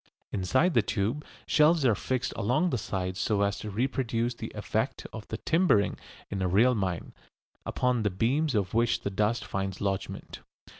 Inside 0.31 0.73
the 0.73 0.81
tube, 0.81 1.23
shelves 1.45 1.85
are 1.85 1.93
fixed 1.93 2.33
along 2.35 2.71
the 2.71 2.77
sides 2.79 3.19
so 3.19 3.43
as 3.43 3.59
to 3.59 3.69
reproduce 3.69 4.33
the 4.33 4.51
effect 4.55 5.05
of 5.13 5.27
the 5.27 5.37
timbering 5.37 5.95
in 6.31 6.41
a 6.41 6.47
real 6.47 6.73
mine, 6.73 7.13
upon 7.67 8.01
the 8.01 8.09
beams 8.09 8.55
of 8.55 8.73
which 8.73 9.01
the 9.01 9.11
dust 9.11 9.45
finds 9.45 9.79
lodgment. 9.79 10.39